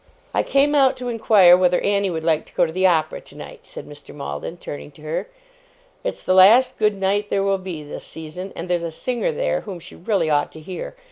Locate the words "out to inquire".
0.73-1.55